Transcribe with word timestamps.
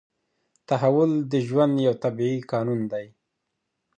تحول 0.69 1.11
د 1.31 1.33
ژوند 1.47 1.73
یو 1.87 1.93
طبیعي 2.03 2.39
قانون 2.51 2.79
دی. 2.91 3.05